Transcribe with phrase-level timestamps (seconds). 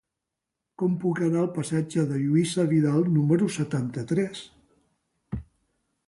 [0.81, 4.41] Com puc anar al passatge de Lluïsa Vidal número setanta-tres?